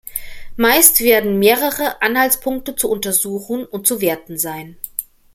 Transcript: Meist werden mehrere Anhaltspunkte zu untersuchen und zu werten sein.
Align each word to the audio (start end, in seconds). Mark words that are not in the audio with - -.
Meist 0.55 1.01
werden 1.01 1.37
mehrere 1.37 2.01
Anhaltspunkte 2.01 2.75
zu 2.75 2.89
untersuchen 2.89 3.65
und 3.67 3.85
zu 3.85 4.01
werten 4.01 4.35
sein. 4.39 4.75